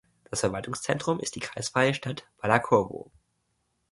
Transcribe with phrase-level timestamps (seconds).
[0.31, 3.11] Das Verwaltungszentrum ist die kreisfreie Stadt Balakowo.